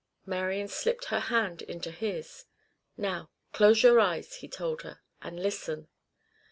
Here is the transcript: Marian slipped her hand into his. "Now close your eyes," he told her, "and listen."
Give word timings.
Marian 0.25 0.67
slipped 0.67 1.05
her 1.13 1.19
hand 1.19 1.61
into 1.61 1.91
his. 1.91 2.45
"Now 2.97 3.29
close 3.53 3.83
your 3.83 3.99
eyes," 3.99 4.37
he 4.37 4.47
told 4.47 4.81
her, 4.81 4.99
"and 5.21 5.39
listen." 5.39 5.89